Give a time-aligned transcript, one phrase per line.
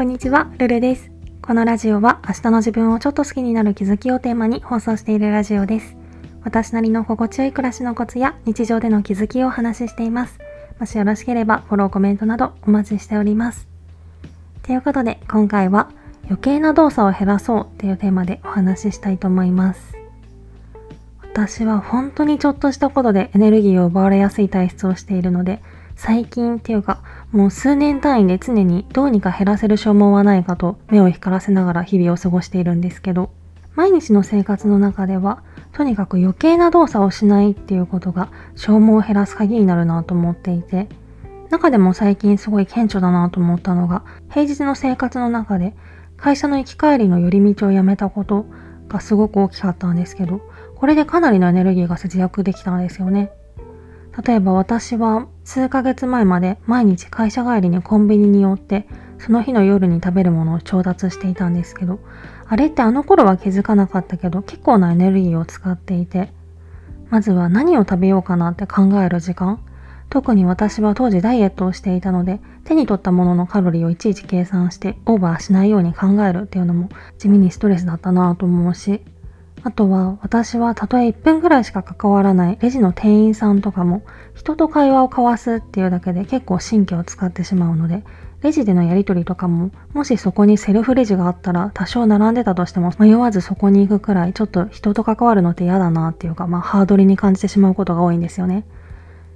[0.00, 1.10] こんにちは、ルルです。
[1.42, 5.94] このラジオは明日の自分をちょっと好きになる気づきをテーマに放送しているラジオです。
[6.42, 10.38] 私なりの心地よい暮らしのコツや日常での気づきをお話ししています。
[10.78, 13.68] もしよろしければフォローコメントなどお待ちしております。
[14.62, 15.90] ということで今回は
[16.24, 19.98] 余計な動作を減らそうっていうテーマでお話ししたいと思います。
[21.20, 25.60] 私は本当にちょっとしたことでエネルギーを奪われやすい体質をしているので、
[26.02, 33.28] 最近っていうか、もう数年単位で常にどうにか減らせる消耗はないかと目を光らせながら日々を過ごしているんですけど、
[33.74, 40.88] 毎日の生活の中では、とにかく余計な動作をしないっていうことが消耗を減らす鍵になるなと思っていて、
[41.50, 45.74] 中でも最近すごい顕著だなと思ったのが、平日の生活の中で
[46.16, 48.46] 会社の行き帰りの寄り道をやめたこと
[48.88, 50.40] がすごく大きかったんですけど、
[50.76, 53.32] これでかなりのエネルギーが節約できたんですよね。
[54.24, 58.86] 例えば私は数ヶ月前まで毎日会社帰りにコンビニに寄って
[59.18, 62.00] その日の夜に食べるものを調達していたんですけど
[62.46, 66.32] あれってあの頃は気づかなかったけど結構なエネルギーを使っていて
[67.10, 69.60] まずは何を食べようかなって考える時間
[70.08, 79.02] 特に私は当時ダイエットをしていたので手に取ったもののカロリーをいちいち計算してオーバーしないように考えるっていうのも地味にストレスだったなぁと思うし
[79.62, 84.02] あとは私はたとえ1分ぐらいしか関わらないレジの店員さんとかも
[84.34, 88.04] 人と会話を交わすっていうだけで結構神経を使ってしまうので
[88.42, 98.64] レジでのやり取りとかももしそこにセルフレジがあったら多少並んでたとしても迷わずそこに行くくらいちょっと人と関わるのって嫌だなっていうかまあハードルに感じてしまうことが多いんですよね。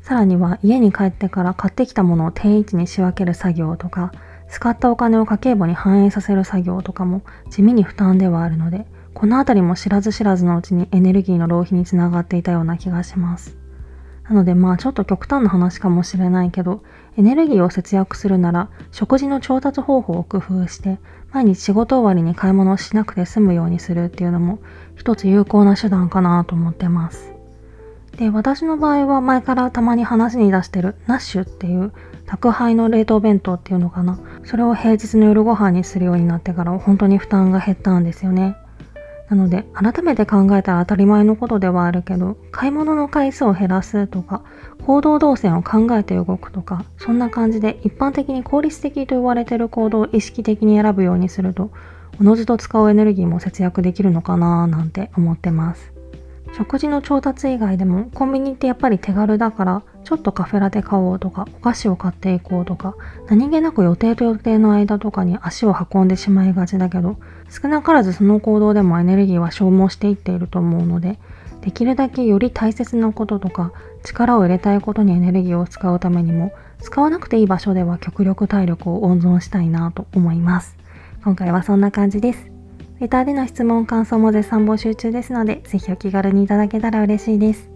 [0.00, 4.12] さらには家に帰ってから買ってきたものを定位置に仕分ける作業とか
[4.48, 8.86] 使ったお金を家計簿に反映させる作業とかも地味に負担ではあるので
[9.16, 13.56] このあたりも知らず知らずのうちにエネルギーの浪費につながっていたような気がします。
[14.28, 16.82] なのでまあちょっと極端な話かもしれないけど、
[17.16, 20.98] エネルギーを節約するなら食事の調達方法を工夫して、
[21.32, 24.58] 毎日仕事終わりに買い物をしなくて済むようにするっていうのも
[24.96, 27.32] 一つ有効な手段かなと思ってます。
[28.18, 31.94] で、私の場合は前からたまに話に出してるナッシュっていう
[32.26, 34.18] 宅配の冷凍弁当っていうのかな。
[34.44, 38.58] それを平日の夜ご飯にするようになってから本当に負担が減ったんですよね。
[39.28, 44.42] なので、改めて考えたら当たり前のことではあるけど、買い物の回数を減らすとか、
[44.84, 51.70] 行動動線を考えて動くとか、そんな感じで一般的に効率的と言われている行動を意識的に選ぶようにすると、
[52.20, 55.92] おのずと使うエネルギーも節約できるのかなーなんて思ってます。
[56.56, 62.94] 食事の調達以外でもコンビニってやっぱり手軽だからちょっとカフェラテ買おうとかお菓子を買っていこうとか
[63.28, 67.16] 何気なく予定と予定の間とかに足を運んでしまいがちだけど
[67.50, 71.18] 少なからずその行動でもエネルギーは消耗していっていると思うので
[71.60, 73.72] できるだけより大切なこととか
[74.04, 80.76] 力を入れたいことにエネルギーを使うためにも使わなくていい場所では極力体力を温存したいなと思います
[81.24, 82.56] 今回はそんな感じです
[83.00, 87.75] レターでの質問、感想も絶賛募集中ですので、ぜひお気軽にいただけたら嬉しいです。